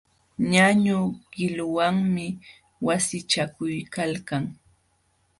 Ñañu 0.53 0.99
qiluwanmi 1.31 2.25
wasichakuykalkan. 2.85 4.43